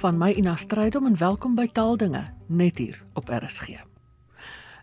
[0.00, 3.74] van my Ina Strydom en welkom by Taaldinge net hier op RSG.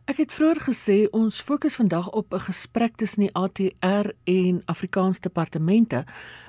[0.05, 5.19] Ek het vroeër gesê ons fokus vandag op 'n gesprek tussen die ATR en Afrikaans
[5.19, 6.05] departemente,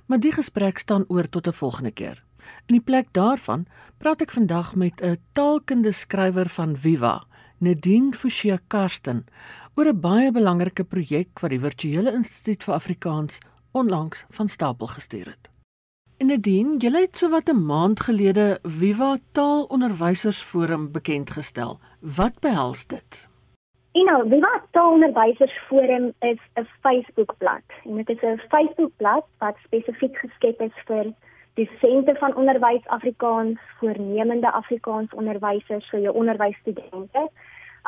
[0.07, 2.25] maar die gesprek staan oor tot 'n volgende keer.
[2.67, 3.67] In die plek daarvan
[3.99, 7.27] praat ek vandag met 'n taalkundige skrywer van Viva,
[7.59, 9.25] Nadine Forsie Karsten,
[9.75, 13.39] oor 'n baie belangrike projek wat die Virtuele Instituut vir Afrikaans
[13.73, 15.48] onlangs van stapel gestuur het.
[16.19, 21.79] Nadine, jy het sowat 'n maand gelede Viva Taalonderwysersforum bekend gestel.
[22.01, 23.29] Wat behels dit?
[23.93, 27.63] En nou, Viva Taalonderwysersforum is 'n Facebookblad.
[27.85, 31.15] En dit is 'n Facebookblad wat spesifiek geskep is vir
[31.55, 37.31] dosente van onderwys Afrikaans, voornemende Afrikaans onderwysers, vir jou onderwysstudente,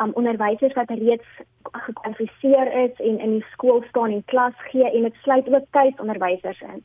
[0.03, 1.29] um onderwysers wat reeds
[1.73, 6.61] gekwalifiseer is en in die skool staan en klas gee en dit sluit ook tuisonderwysers
[6.61, 6.85] in.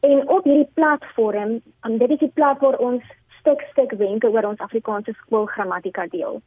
[0.00, 3.02] En op hierdie platform, um, dit is die plek waar ons
[3.40, 6.40] stuk stuk wenke oor ons Afrikaanse skoolgrammatika deel.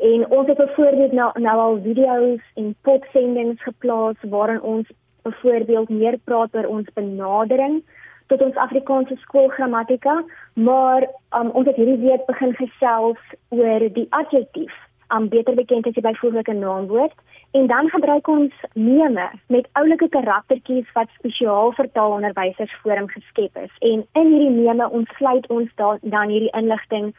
[0.00, 4.88] En ons het byvoorbeeld nou, nou al video's en podsendings geplaas waarin ons
[5.22, 7.82] byvoorbeeld meer praat oor ons benadering
[8.26, 10.22] tot ons Afrikaanse skoolgrammatika,
[10.54, 11.04] maar
[11.36, 14.72] um, ons het hierdie week begin gesels oor die adjektief,
[15.14, 17.16] um, beter bekend as die byvoeglike naamwoord
[17.52, 23.74] En dan gebruik ons meme met oulike karaktertjies wat spesiaal vir taalonderwysers forum geskep is.
[23.78, 27.10] En in hierdie meme ontsluit ons da dan hierdie inligting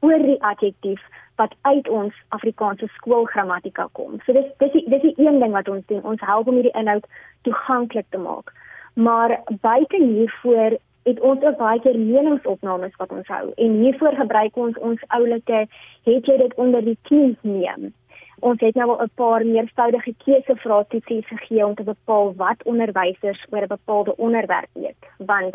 [0.00, 1.02] oor die adjektief
[1.36, 4.16] wat uit ons Afrikaanse skoolgrammatika kom.
[4.24, 6.00] So dis dis die, dis die een ding wat ons doen.
[6.14, 7.04] Ons help om hierdie inhoud
[7.42, 8.56] toeganklik te maak.
[8.94, 13.52] Maar buite hiervoor het ons ook baie keer meningsopnames wat ons hou.
[13.56, 15.66] En hiervoor gebruik ons ons oulike
[16.04, 17.92] het jy dit onder die knie neem
[18.42, 23.62] ons het nou al 'n paar meervoudige keusevraagtoetsies gegee om te bepaal wat onderwysers oor
[23.62, 25.54] 'n bepaalde onderwerp weet want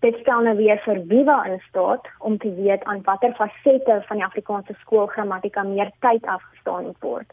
[0.00, 4.16] dit stel nou weer vir Viva in staat om te weet aan watter fasette van
[4.16, 7.32] die Afrikaanse skoolgrammatika meer tyd afgestaan word.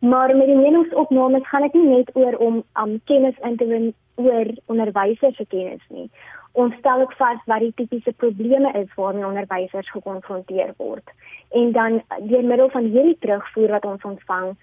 [0.00, 3.94] Maar met die meningsopnames gaan dit nie net oor om um, kennis in te win
[4.14, 6.10] oor onderwysers se kennis nie.
[6.56, 11.10] Ons stel ook vas wat die tipiese probleme is waarmee onderwysers gekonfronteer word
[11.50, 14.54] en dan deur middel van hierdie terugvoer wat ons ontvang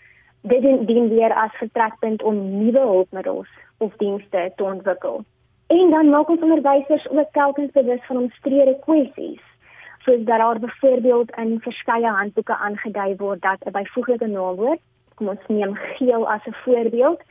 [0.53, 5.21] dit dien weer as vertrekpunt om nuwe hulpmiddels of dienste te ontwikkel.
[5.67, 9.45] En dan maak ons onderwysers ook telkens bewus van omstrede kwessies.
[10.03, 14.81] Soos dat daar byvoorbeeld in verskeie handboeke aangedui word dat 'n byvoeglike naamwoord,
[15.15, 17.21] kom ons neem geel as 'n voorbeeld,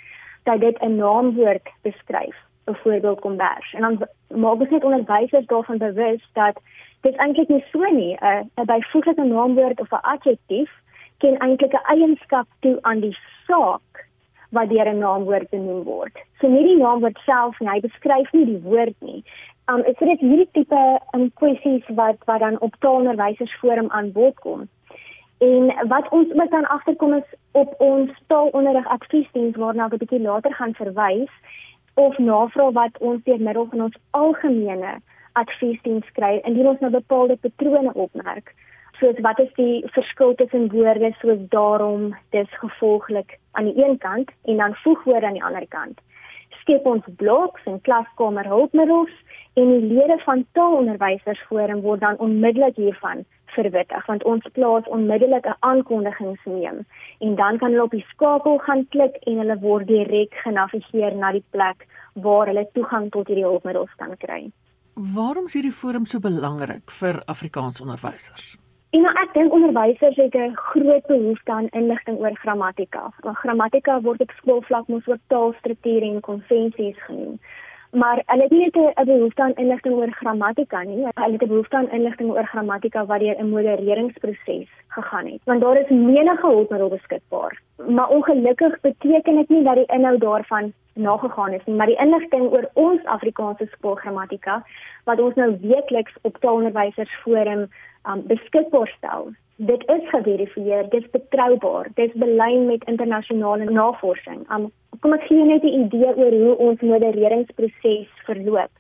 [0.42, 3.72] dat dit 'n naamwoord beskryf, byvoorbeeld kombers.
[3.72, 4.08] En dan
[4.40, 6.60] maak ons net onderwysers daarvan bewus dat
[7.00, 8.16] dit eintlik nie so nie.
[8.20, 10.70] 'n 'n byvoeglike naamwoord of 'n adjektief
[11.18, 13.92] ken eintlik 'n eienskap toe aan die saak
[14.50, 16.16] wat deur 'n naamwoord genoem word.
[16.40, 19.24] So nie die naamwoord self nie, hy beskryf nie die woord nie.
[19.70, 24.68] Um is dit hierdie tipe um, kwessies wat wat dan op taalonderwysersforum aan bod kom.
[25.38, 30.20] En wat ons ook dan agterkom is op ons taalonderrig adviesdiens waarna ek 'n bietjie
[30.20, 31.32] later gaan verwys
[31.94, 34.92] of navraag wat ons deur middel van ons algemene
[35.32, 38.54] adviesdiens kry indien ons nou bepaalde patrone opmerk.
[39.00, 44.30] Soos wat is die verskil tussen woorde soos daarom, dis gevolglik aan die een kant
[44.44, 46.00] en dan voegwoorde aan die ander kant.
[46.60, 49.12] Skep ons bloks en klaskamer hulpmiddels
[49.54, 53.24] en die lede van taalonderwysersforum word dan onmiddellik hiervan
[53.54, 56.78] verwittig want ons plaas onmiddellik 'n aankondigingsneem
[57.18, 61.32] en dan kan hulle op die skakel gaan klik en hulle word direk genavigeer na
[61.32, 64.50] die plek waar hulle toegang tot hierdie hulpmiddels kan kry.
[64.94, 68.56] Waarom is hierdie forum so belangrik vir Afrikaans onderwysers?
[68.92, 73.12] En nou ek dink onderwysers het 'n groot behoefte aan inligting oor grammatika.
[73.20, 77.40] Want grammatika word op skoolvlak mos ook taalstrukture en konvensies genoem.
[77.92, 81.46] Maar hulle het nie net 'n behoefte aan inligting oor grammatika nie, hulle het 'n
[81.46, 85.40] behoefte aan inligting oor grammatika wat deur 'n modereringsproses gegaan het.
[85.44, 87.60] Want daar is menige hulpmiddels beskikbaar.
[87.88, 92.42] Maar ongelukkig beteken dit nie dat die inhoud daarvan nagegaan is nie, maar die inligting
[92.42, 94.64] oor ons Afrikaanse skoolgrammatika
[95.04, 97.68] wat ons nou weekliks op taalonderwysersforum
[98.08, 99.32] um, beskikbaar stel.
[99.56, 104.44] Dit is geverifieer, dit is betroubaar, dit is belyn met internasionale navorsing.
[104.50, 104.70] Um,
[105.00, 108.72] kom ek gee net 'n idee oor hoe ons modereringsproses verloop.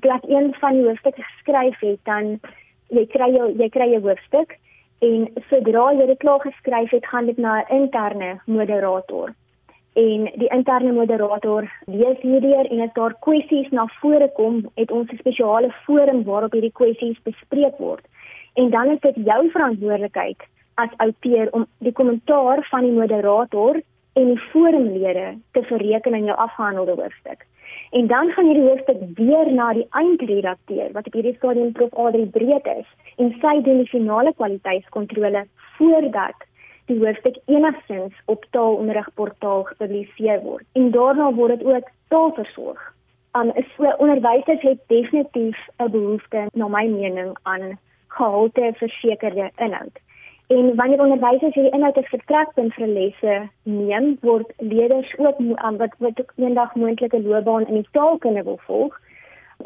[0.00, 2.40] Het een van die hoofstukke geskryf het, dan
[2.88, 4.58] jy kry jy, jy kry 'n hoofstuk
[4.98, 9.34] en sodra jy dit klaar geskryf het, gaan dit na 'n interne moderator
[9.98, 15.10] en die interne moderator lees hierdeur en as daar kwessies na vore kom, het ons
[15.10, 18.04] 'n spesiale forum waarop hierdie kwessies bespreek word.
[18.58, 20.40] En dan is dit jou verantwoordelikheid
[20.74, 23.78] as outeur om die kommentaar van die moderator
[24.18, 27.46] en die forumlede te verreken in jou afgehandelde hoofstuk.
[27.90, 32.26] En dan gaan hierdie hoofstuk weer na die eindredakteur wat op hierdie stadium prof Adri
[32.26, 32.90] Breed is
[33.22, 35.46] en sy doen die finale kwaliteitskontrole
[35.78, 36.46] voordat
[36.90, 40.66] die hoofstuk enigstens op taalonderrigportaal gepubliseer word.
[40.72, 42.94] En daarna word dit ook taalversorg.
[43.38, 47.78] Um so onderwysers het definitief 'n behoefte na my mening aan
[48.18, 49.96] gehalte versekerde inhoud.
[50.48, 55.96] En wanneer onderwysers hierdie inhoud as vertrekpunt vir lesse neem, word leerders ook aan wat
[56.04, 58.96] wat ook eendag moontlike loopbaan in die taalkunde wil volg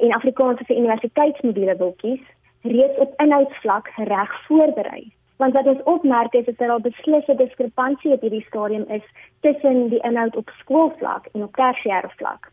[0.00, 2.22] en Afrikaanse vir universiteitsmodule wil kies,
[2.62, 5.02] reeds op inhoudsvlak reg voorberei.
[5.36, 9.06] Want wat ons opmerk is dat daar al beslisse diskrepansie op hierdie stadium is
[9.40, 12.51] tussen die inhoud op skoolvlak en op tersiêre vlak.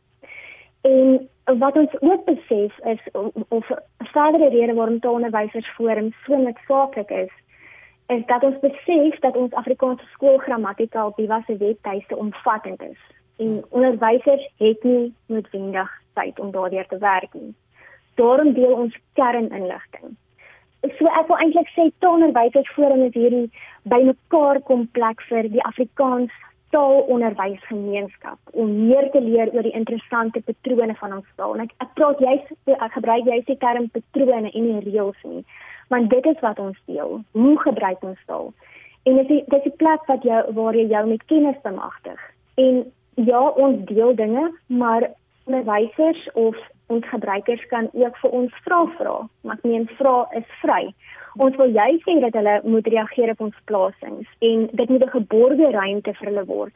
[0.81, 3.02] En wat ons ook besef is
[3.48, 7.31] of 'n verdere rede waarom taalonderwysers forum so noodsaaklik is,
[8.08, 13.02] is dat ons besef dat ons Afrikaanse skoolgrammatika op die wasse webtuiste omvattend is.
[13.38, 17.56] En onderwysers het nie noodwendig tyd om daardeur te werk nie.
[18.16, 20.18] Daarom deel ons kerninligting.
[20.82, 23.52] So ek wil eintlik sê taalonderwysers forum is hierdie
[23.84, 26.32] bymekaar kom plek vir die Afrikaans
[26.69, 31.56] taalonderwysgemeenskap om meer te leer oor die interessante patrone van ons taal.
[31.56, 35.44] En ek, ek praat juist ek gebruik juist die term patrone en nie reëls nie
[35.89, 37.24] want dit is wat ons deel.
[37.31, 38.51] Hoe gebruik ons taal?
[39.10, 42.19] En dit is dit is 'n plek wat jou waar jy jou met kennis bemagtig.
[42.56, 45.10] En ja, ons deel dinge, maar
[45.45, 46.56] onderwysers of
[46.89, 49.15] ons gebruikers kan ook vir ons vra vra.
[49.44, 50.83] Maar ek meen vra is vry.
[51.38, 55.18] Ons wil jy sê dat hulle moet reageer op ons plasings en dit moet 'n
[55.18, 56.75] geborgde ruimte vir hulle word.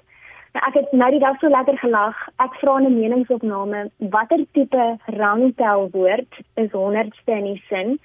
[0.54, 2.16] Nou ek het nou die dag so lekker gelag.
[2.40, 8.00] Ek vra 'n meningsopname, watter tipe rangtelwoord is honderdste in die sin?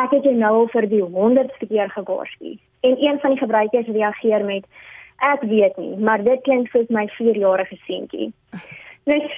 [0.00, 2.56] ek het jou nou vir die 100ste keer gewaarsku.
[2.86, 4.66] En een van die gebruikers reageer met
[5.22, 8.32] ek weet nie, maar dit klink soos my 4-jarige seentjie.
[9.10, 9.30] Dis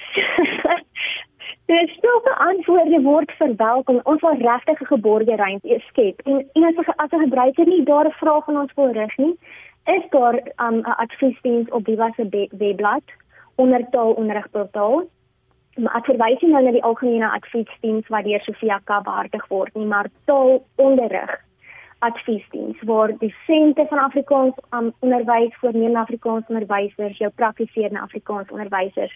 [1.67, 3.99] Dis stil te antwoorde word verwelkom.
[4.03, 6.21] Ons wil regtig 'n geborgde ruimte skep.
[6.25, 9.17] En en as 'n as 'n gebruiker nie daar 'n vraag van ons wil rig
[9.17, 9.35] nie,
[9.85, 13.03] is daar um, 'n um, adviesdiens op die wasse webblad
[13.55, 15.05] onder taalonderrigportaal
[15.77, 19.75] maar ek verwys nie nou na die algemene adviesdiens wat deur Sofia Ka behartig word
[19.77, 21.35] nie, maar taalonderrig
[22.05, 29.13] adviesdiens waar dissente van Afrikaans um, onderwys voornemende Afrikaans onderwysers, jou praktiserende Afrikaans onderwysers,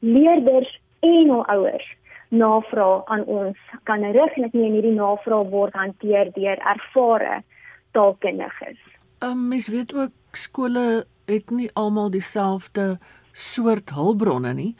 [0.00, 0.70] leerders
[1.06, 1.88] en hul ouers
[2.34, 3.58] navraag aan ons
[3.88, 7.40] kan rig en ek meen hierdie navraag word hanteer deur ervare
[7.94, 8.78] taalkundiges.
[9.22, 12.96] Um, mens weet ook skole het nie almal dieselfde
[13.32, 14.72] soort hulpbronne nie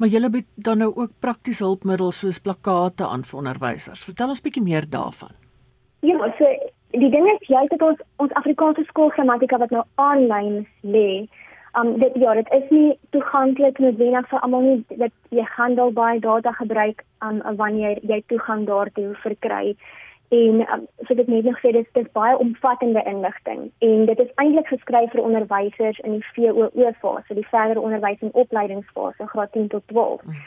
[0.00, 4.04] maar julle bied dan nou ook praktiese hulpmiddels soos plakkate aan vir onderwysers.
[4.08, 5.34] Vertel ons bietjie meer daarvan.
[6.00, 6.48] Ja, so
[6.96, 11.28] die ding is jy het ons ons Afrikaanse skoolgrammatika wat nou aanlyn lê.
[11.78, 16.20] Um dit ja, dit is nie toeganklik noodwendig vir almal nie dat jy handel baie
[16.20, 19.76] data gebruik um wanneer jy toegang daartoe verkry
[20.30, 24.34] en um, so dit net nog sê dit is baie omvattende inligting en dit is
[24.42, 29.66] eintlik geskryf vir onderwysers in die VOO fase, die verdere onderwys en opleidingsfase, graad 10
[29.74, 30.22] tot 12.
[30.24, 30.44] Mm.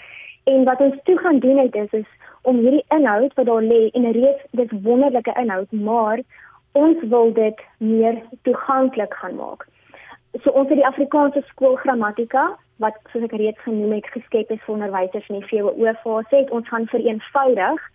[0.54, 2.08] En wat ons toe gaan doen het is is
[2.42, 6.24] om hierdie inhoud wat daar lê en reeds dit wonderlike inhoud, maar
[6.72, 9.68] ons wil dit meer toeganklik gaan maak.
[10.42, 14.74] So ons het die Afrikaanse skoolgrammatika wat soos ek reeds genoem het geskep is vir
[14.74, 17.90] onderwysers in die VOO fase, het ons gaan vereenvoudig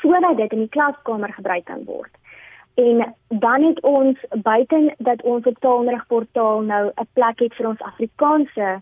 [0.00, 2.12] sodat dit in die klaskamer gebruik kan word.
[2.80, 7.82] En dan het ons buiten dat ons op taalonderrigportaal nou 'n plek het vir ons
[7.82, 8.80] Afrikaanse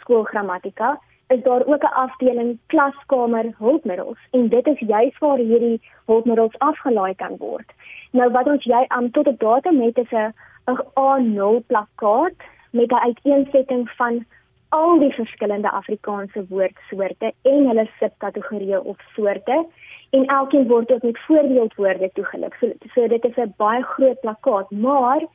[0.00, 0.98] skoolgrammatika,
[1.28, 7.14] is daar ook 'n afdeling klaskamer hulpmiddels en dit is juis waar hierdie hulpmiddels afgelaai
[7.14, 7.72] kan word.
[8.10, 10.34] Nou wat ons jy aan tot op datum het is 'n
[10.68, 12.38] 'n A0 plakkaat
[12.70, 14.24] met 'n uiteensetting van
[14.68, 19.66] al die verskillende Afrikaanse woordsoorte en hulle subkategorieë of soorte
[20.10, 22.58] en elkeen word ook met voorbeeldwoorde toegelig.
[22.60, 25.26] So, so dit is 'n baie groot plakkaat, maar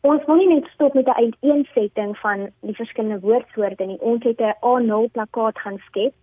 [0.00, 4.00] ons wil nie net stop met 'n uiteensetting van die verskillende woordsoorte nie.
[4.00, 6.14] Ons het 'n A0 plakkaat gaan skep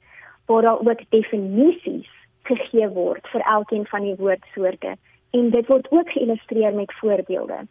[0.45, 2.09] waar daar ook definisies
[2.43, 4.95] gegee word vir elkeen van die woordsoorte
[5.31, 7.67] en dit word ook geïllustreer met voorbeelde.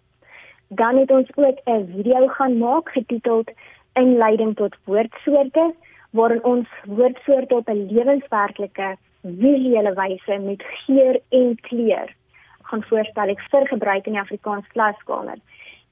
[0.75, 3.51] Dan het ons ook 'n video gaan maak getiteld
[3.93, 5.75] Inleiding tot woordsoorte
[6.11, 12.15] waarin ons woordsoorte op 'n lewenswerklike visuele wyse met geur en kleur
[12.63, 15.39] gaan voorstel ek vir gebruik in die Afrikaans klaskamer.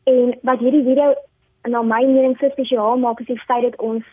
[0.05, 1.15] En wat hierdie video
[1.62, 4.05] na my mening so spesiaal maak is die feit dat ons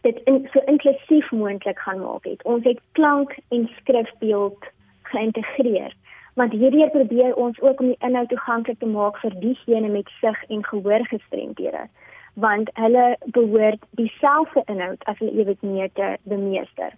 [0.00, 2.42] dit in, so inklusief moontlik gaan maak het.
[2.42, 4.64] Ons het klank en skrifbeeld
[5.02, 5.94] geïntegreer.
[6.36, 10.42] Want hierdie probeer ons ook om die inhoud toeganklik te maak vir diegene met sig
[10.48, 11.88] en gehoorgestremdhede
[12.36, 16.92] want hulle behoort dieselfde inhoud as hulle ewig meer te bemeester.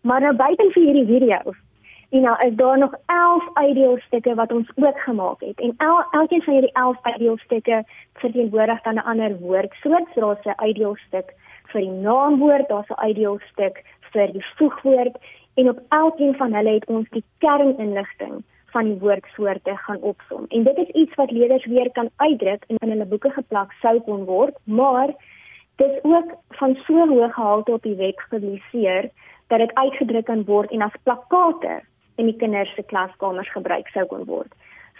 [0.00, 1.52] Maar nou buite vir hierdie video
[2.12, 5.60] En nou is daar nog 11 idealstukke wat ons ook gemaak het.
[5.60, 10.08] En el, elkeen van hierdie 11 idealstukke verteenwoordig dan 'n ander woordsoort.
[10.14, 15.16] So daar's 'n idealstuk vir die naamwoord, daar's 'n idealstuk vir die voegwoord
[15.54, 20.46] en op elkeen van hulle het ons die kerninligting van die woordsoorte gaan opsom.
[20.48, 24.00] En dit is iets wat leerders weer kan uitdruk en in hulle boeke geplak sou
[24.08, 25.12] kon word, maar
[25.76, 29.10] dit is ook van so hoë gehalte op die web gepubliseer
[29.52, 31.80] dat dit uitgedruk kan word en as plakkate
[32.16, 34.52] in die kinders se klaskamers gebruik sou kon word.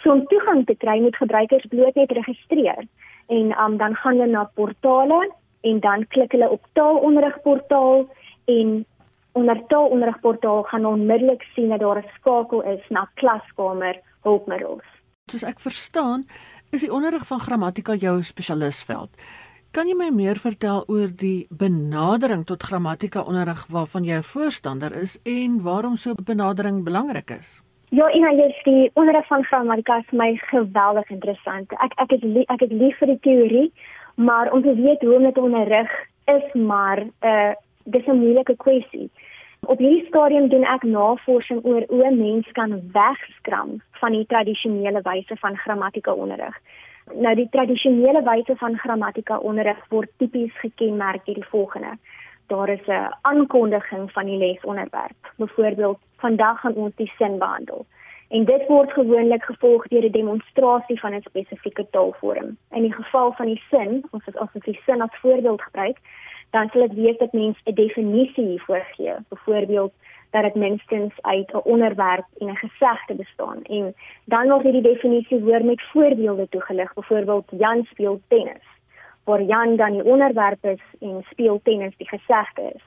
[0.03, 2.85] So om toegang te kry moet gebruikers bloot net registreer
[3.33, 5.21] en um, dan gaan hulle na portale
[5.63, 8.05] en dan klik hulle op taalonderrigportaal
[8.51, 8.85] en
[9.33, 14.85] onder taalonderrigportaal gaan onmiddellik sien dat daar 'n skakel is na klaskamer hulpmiddels.
[15.25, 16.25] Soos ek verstaan,
[16.71, 19.09] is die onderrig van grammatika jou spesialisveld.
[19.71, 24.91] Kan jy my meer vertel oor die benadering tot grammatika onderrig waarvan jy 'n voorstander
[25.01, 27.61] is en waarom so 'n benadering belangrik is?
[27.89, 31.71] Ja, en hy is die onderrig van grammatika vir my geweldig interessant.
[31.71, 33.73] Ek ek is lief, ek is lief vir die teorie,
[34.15, 35.89] maar om te weet hoe om dit onderrig
[36.25, 39.09] is maar 'n uh, dis 'n moeilike kwessie.
[39.65, 45.35] Op hierdie stadium doen ek navorsing oor hoe mens kan wegskram van die tradisionele wyse
[45.35, 46.57] van grammatika onderrig.
[47.13, 51.97] Nou die tradisionele wyse van grammatika onderrig word tipies gekenmerk deur die volgende.
[52.47, 55.33] Daar is 'n aankondiging van die lesonderwerp.
[55.37, 57.85] Byvoorbeeld, vandag gaan ons die sin behandel.
[58.29, 62.57] En dit word gewoonlik gevolg deur 'n demonstrasie van 'n spesifieke taalvorm.
[62.71, 65.97] In die geval van die sin, ons het as ons die sin as voorbeeld gebruik,
[66.53, 69.13] dan sal dit wees dat mens 'n definisie hiervoor gee.
[69.29, 69.93] Byvoorbeeld
[70.29, 73.59] dat dit minstens uit 'n onderwerp en 'n gesegde bestaan.
[73.63, 73.95] En
[74.25, 76.93] dan word hierdie definisie hoor met voorbeelde toegelig.
[76.93, 78.65] Byvoorbeeld Jan speel tennis.
[79.23, 82.83] Waar Jan dan die onderwerp is en speel tennis die gesegde is.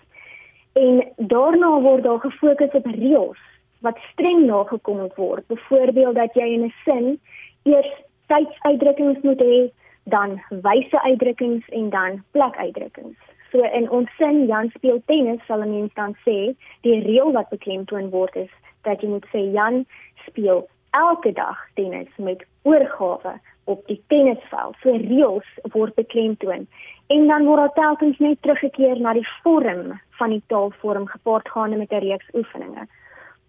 [0.72, 3.40] En daarna word daar gefokus op reëls
[3.80, 5.46] wat streng nagekom moet word.
[5.46, 7.20] Byvoorbeeld dat jy in 'n sin
[7.62, 7.92] eers
[8.26, 9.70] tydsuitdrukkings moet hê
[10.04, 13.18] dan wyse uitdrukkings en dan plekuitdrukkings
[13.50, 17.48] So in ons sin Jan speel tennis sal 'n mens dan sê die reël wat
[17.48, 19.86] beklemtoon word is dat jy moet sê Jan
[20.26, 24.76] speel elke dag tennis met oorgawe op die tennisveld.
[24.82, 26.66] So reëls word beklemtoon.
[27.06, 31.92] En dan word daar telkens net teruggekeer na die vorm van die taalvorm gepaardgaande met
[31.92, 32.86] 'n reeks oefeninge.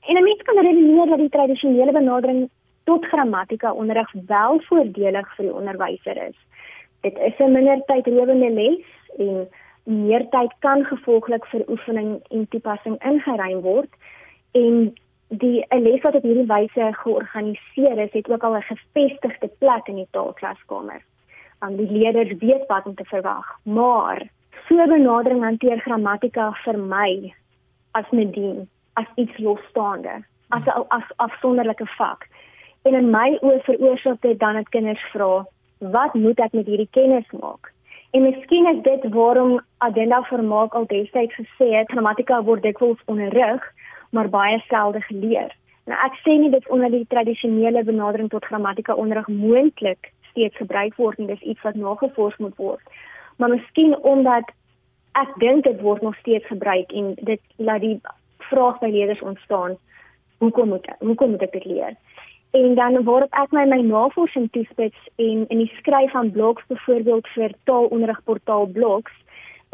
[0.08, 2.50] En 'n mens kan redeneer dat die tradisionele benadering
[2.84, 6.38] tot grammatika onderrig wel voordelig vir die onderwyser is.
[7.02, 8.86] Dit is 'n minder tydrowende les
[9.18, 9.48] en
[9.88, 13.90] meer tyd kan gevolglik vir oefening en toepassing ingeruim word
[14.52, 14.96] en
[15.30, 19.88] die 'n les wat op hierdie wyse georganiseer is het ook al 'n gevestigde plek
[19.88, 21.02] in die taalklaskamer.
[21.60, 24.28] Want die leerders weet wat om te verwag, maar
[24.68, 27.34] so benadering hanteer grammatika vir my
[27.92, 32.28] as medien as iets losstaande, as 'n as afsonderlike vak.
[32.84, 35.46] En in my oë veroorsaak dit dan dat kinders vra,
[35.80, 37.74] wat moet ek met hierdie kennis maak?
[38.12, 43.64] En miskien is dit waarom Adenda Vermaak al destyds gesê het grammatika word dikwels onderrig,
[44.10, 45.52] maar baie selde geleer.
[45.88, 50.96] Nou ek sê nie dit onder die tradisionele benadering tot grammatika onderrig moontlik steeds gebruik
[50.96, 52.84] word nie, dis iets wat nagevors moet word.
[53.38, 54.52] Maar miskien omdat
[55.20, 58.00] ek dink dit word nog steeds gebruik en dit laat die
[58.50, 59.78] vraag by leerders ontstaan,
[60.44, 61.96] hoekom moet ek, hoekom moet ek dit leer?
[62.52, 67.28] En dan waarop ek my my navorsing toespits en in die skryf van blogs byvoorbeeld
[67.36, 69.12] vir taalonderrigportaal blogs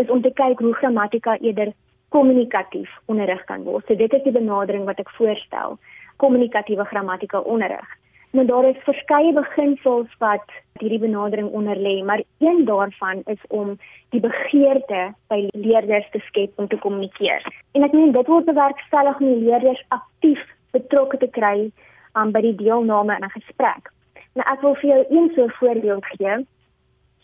[0.02, 1.74] is om te kyk hoe grammatika eerder
[2.10, 3.86] kommunikatief onderrig kan word.
[3.88, 5.78] So dit is die benadering wat ek voorstel,
[6.18, 7.86] kommunikatiewe grammatika onderrig.
[8.34, 13.76] Nou daar is verskeie beginsels wat hierdie benadering onderlê, maar een daarvan is om
[14.10, 17.46] die begeerte by leerders te skep om te kommunikeer.
[17.78, 20.42] En ek meen dit word bewerkstellig om leerders aktief
[20.74, 21.70] betrokke te kry
[22.16, 23.92] um, by die deelname in 'n gesprek.
[24.34, 26.46] Nou ek wil vir jou een so voorbeeld gee.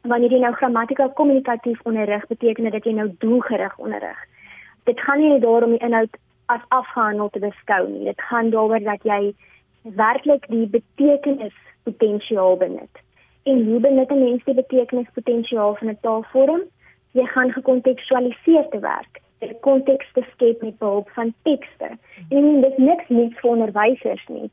[0.01, 4.19] Wanneer jy nou grammatika kommunikatief onderrig, beteken dit jy nou doelgerig onderrig.
[4.83, 8.05] Dit gaan nie daarom die inhoud as afgehandel te beskou nie.
[8.05, 9.33] Dit gaan daaroor dat jy
[9.81, 12.95] werklik die betekenis potensiaal benut.
[13.43, 16.61] En hoe benut 'n mens die betekenis potensiaal van 'n taalvorm?
[17.11, 21.89] Jy gaan gekontekstualiseer te werk die konteks te skep met behulp van tekste.
[22.29, 24.49] En dit is niks nuuts vir onderwysers nie.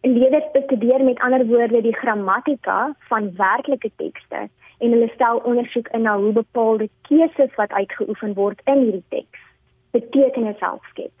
[0.00, 6.02] Leerders bestudeer met ander woorde die grammatika van werklike tekste en hulle stel ondersoek in
[6.02, 9.48] na hoe bepaalde keuses wat uitgeoefen word in hierdie teks
[9.90, 11.12] betekenis self skep.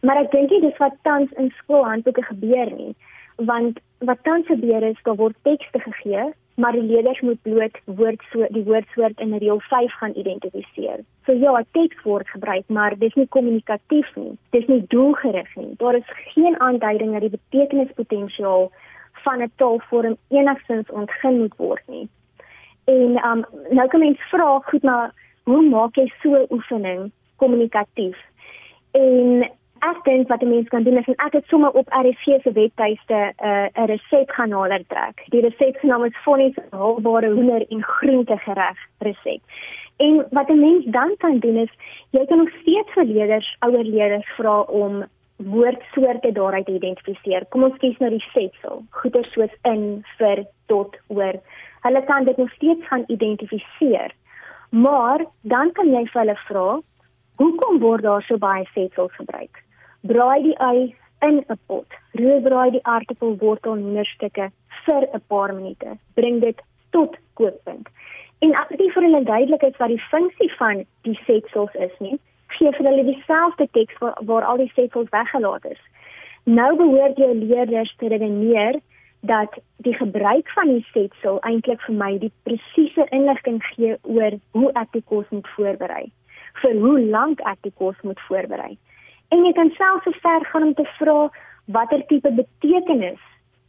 [0.00, 2.94] Maar ek dink dit is wat tans in skoolhandboeke gebeur nie,
[3.36, 8.52] want wat tans gebeur is daar word tekste gegee maar die leerders moet bloot woordsoort
[8.52, 11.00] die woordsoort in reël 5 gaan identifiseer.
[11.26, 14.36] So ja, teks word gebruik, maar dis nie kommunikatief nie.
[14.56, 15.74] Dis nie doelgerig nie.
[15.80, 18.70] Daar is geen aanduiding dat die betekenispotensiaal
[19.24, 22.08] van 'n taalvorm enigstens ontgin moet word nie.
[22.84, 28.18] En um nou kom mens vra goed maar hoe maak jy so 'n oefening kommunikatief?
[28.90, 29.50] En
[29.80, 33.14] ek dink wat 'n mens kan doen is ek het sommer op RC se webtuiste
[33.14, 35.24] 'n uh, 'n resep gaan nader trek.
[35.28, 39.40] Die resep se naam is Fonnie se haalbare hoender en groente gereg resep.
[39.96, 41.72] En wat 'n mens dan kan doen is
[42.10, 45.04] jy kan nog steeds vir leerders, ouer leerders vra om
[45.36, 47.46] woordsoorte daaruit identifiseer.
[47.48, 48.82] Kom ons kies nou die setsel.
[48.90, 51.40] Goeie soos in, vir, tot, oor.
[51.80, 54.12] Hulle kan dit nog steeds gaan identifiseer.
[54.70, 56.80] Maar dan kan jy vir hulle vra,
[57.36, 59.64] hoekom word daar so baie setsels gebruik?
[60.02, 61.86] Braai die ei in 'n pot.
[62.18, 64.50] Roer braai die aartappel wortel onderstukke
[64.84, 65.98] vir 'n paar minute.
[66.14, 67.88] Bring dit tot kookpunt.
[68.38, 72.18] En as dit vir hulle duidelik is wat die funksie van die setsels is nie,
[72.46, 75.82] gee vir hulle dieselfde teks waar, waar al die setsels weggelaat is.
[76.44, 78.80] Nou behoort jou leerders te redeneer
[79.20, 84.72] dat die gebruik van die setsel eintlik vir my die presiese inligting gee oor hoe
[84.72, 86.06] ek die kos moet voorberei,
[86.62, 88.78] vir hoe lank ek die kos moet voorberei.
[89.30, 91.18] En jy kan selfs so ver gaan om te vra
[91.76, 93.20] watter tipe betekenis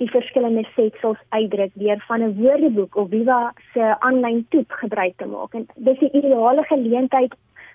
[0.01, 5.25] die verskillende setsels uitdruk deur van 'n woordeboek of Viva se aanlyn toep gebruik te
[5.25, 5.53] maak.
[5.53, 7.33] En dis 'n ideale geleentheid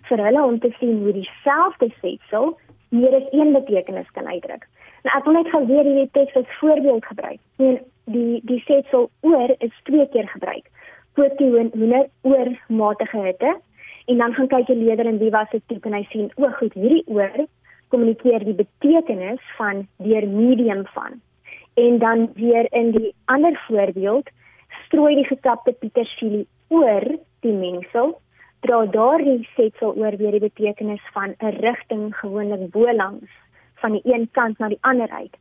[0.09, 4.67] vir hulle om te sien hoe dieselfde setsel meer as een betekenis kan uitdruk.
[5.05, 7.41] Nou ek wil net gou weer hierdie teks as voorbeeld gebruik.
[7.57, 10.67] En die die setsel oor is twee keer gebruik.
[11.15, 13.57] Poortie hoender oor matige hitte
[14.07, 16.75] en dan gaan kyk die leerder in Viva se toep en hy sien o, goed,
[16.75, 17.47] hierdie oor
[17.89, 21.21] kommunikeer die betekenis van deur medium van.
[21.75, 24.29] En dan weer in die ander voorbeeld
[24.87, 27.05] strooi die gekapte petersilie oor
[27.41, 28.21] die mengsel,
[28.61, 33.31] dra daardie setsel oor weer die betekenis van 'n rigting gewoonlik bo langs
[33.75, 35.37] van die een kant na die ander uit.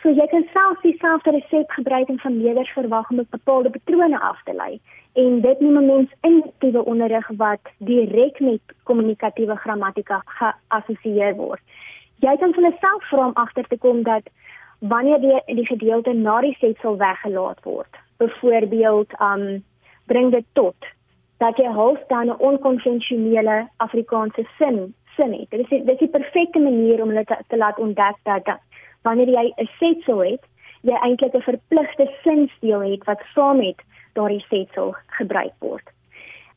[0.00, 4.42] So jy kan self dieselfde resep gebruik en van leerders verwag om bepaalde patrone af
[4.44, 4.80] te lei
[5.14, 11.60] en dit noem 'n mens intensiewe onderrig wat direk met kommunikatiewe grammatika geassosieer word.
[12.18, 14.22] Jy kan vir jouself vra om agter te kom dat
[14.78, 19.64] wanneer die die gedeelte na die setsel weggelaat word, byvoorbeeld um
[20.06, 20.76] bring dit tot
[21.38, 25.50] dat jy half dan 'n onkonvensionele Afrikaanse sin sin het.
[25.50, 28.60] Dit is dit is die perfekte manier om hulle te, te laat ontdek dat, dat
[29.02, 30.44] wanneer jy 'n setsel het,
[30.80, 33.82] jy eintlik 'n verpligte sinsteel het wat saam met
[34.14, 35.86] daardie setsel gebruik word.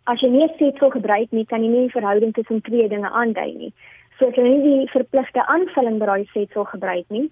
[0.05, 3.09] As jy nie 'n setsel gebruik nie, kan jy nie 'n verhouding tussen twee dinge
[3.09, 3.73] aandui nie.
[4.19, 7.29] So as jy nie die verpligte aanvulling by daai setsel gebruik nie,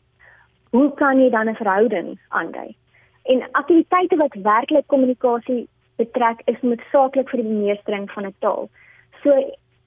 [0.71, 2.75] hoe kan jy dan 'n verhouding aandui?
[3.23, 8.69] En aktiwiteite wat werklik kommunikasie betrek is noodsaaklik vir die meestering van 'n taal.
[9.23, 9.31] So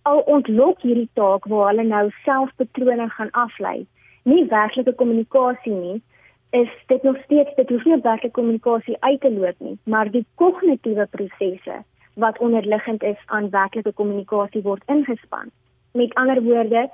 [0.02, 3.86] al ontlok hierdie taak waar hulle nou selfpatrone gaan aflei,
[4.24, 6.02] nie werklike kommunikasie nie,
[6.50, 10.26] is dit nog steeds dit hoef nie werklike kommunikasie uit te loop nie, maar die
[10.34, 11.82] kognitiewe prosesse
[12.14, 15.50] wat onderliggend is aan werklike kommunikasie word ingespan.
[15.92, 16.88] Met ander woorde,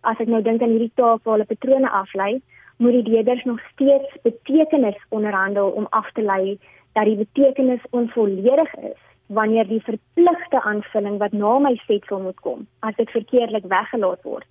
[0.00, 2.40] as ek nou dink aan hierdie taak waar hulle patrone aflei,
[2.80, 6.58] moet die leerders nog steeds betekenis onderhandel om af te lei
[6.92, 12.66] dat die betekenis onvolledig is wanneer die verpligte aanvulling wat na my setsel moet kom,
[12.80, 14.46] as dit verkeerdelik weggelaat word.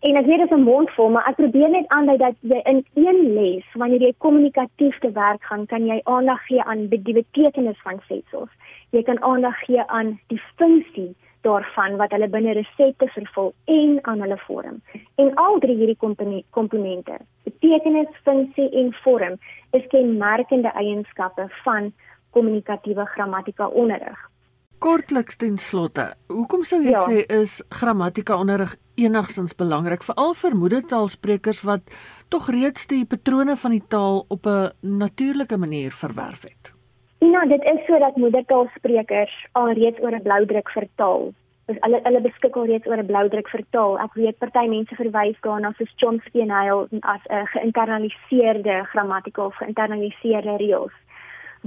[0.00, 2.84] En ek weet dit is 'n mondvol, maar ek probeer net aandui dat jy in
[2.94, 7.80] een les, wanneer jy kommunikatief te werk gaan, kan jy aandag gee aan die betekenis
[7.82, 8.50] van setsels.
[8.90, 14.20] Jy kan aandag gee aan die funksie daarvan wat hulle binne resepte vervul en aan
[14.20, 14.82] hulle vorm.
[15.14, 19.38] En al drie hierdie komponente, betekenis, funksie en vorm,
[19.70, 21.92] is kenmerkende eienskappe van
[22.30, 24.30] kommunikatiewe grammatika onderrig.
[24.78, 27.04] Kortliks ten slotte, hoekom sou jy ja.
[27.08, 31.94] sê is grammatika onderrig enigstens belangrik veral vir moedertaalsprekers wat
[32.28, 36.72] tog reeds die patrone van die taal op 'n natuurlike manier verwerf het?
[37.18, 41.32] Ja, dit is sodat moedertaalsprekers al reeds oor 'n bloudruk vertaal.
[41.66, 43.98] Dus hulle hulle beskik al reeds oor 'n bloudruk vertaal.
[43.98, 46.66] Ek weet party mense verwys daarna soos Chomsky en hy
[47.00, 50.92] as 'n geïnternaliseerde grammatika of geïnternaliseerde reëls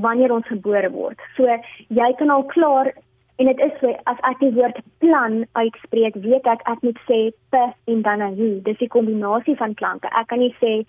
[0.02, 1.20] wanneer ons gebore word.
[1.38, 1.46] So
[1.88, 2.92] jy kan al klaar
[3.40, 7.20] en dit is so as ek die woord plan uitspreek, weet ek ek moet sê
[7.54, 8.50] p en dan 'n u.
[8.62, 10.08] Dis 'n kombinasie van klanke.
[10.12, 10.86] Ek kan nie sê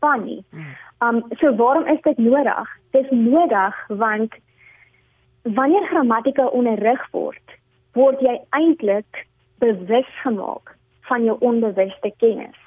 [0.00, 0.44] pan nie.
[0.50, 0.72] Hmm.
[1.00, 2.68] Um so waarom is dit nodig?
[2.92, 4.32] Dis nodig want
[5.42, 7.46] wanneer grammatika onderrig word,
[7.92, 9.26] word jy eintlik
[9.58, 10.76] bewus gemaak
[11.08, 12.61] van jou onbewuste kennis.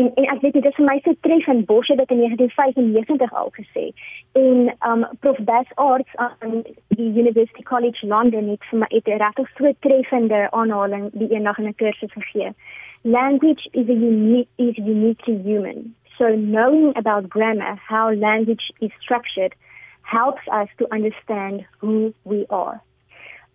[0.00, 3.32] En en ek weet dit is vir my so treffend Bosch het dit in 1995
[3.40, 3.82] al gesê.
[4.42, 4.58] En
[4.90, 9.72] um Prof Bas Arts aan die University College London het vir my het regtig so
[9.86, 12.52] treffende aanhaling die eendag in 'n kursus gegee.
[13.02, 15.94] Language is a unique is uniquely human.
[16.16, 19.54] So knowing about grammar, how language is structured
[20.02, 22.80] helps us to understand who we are.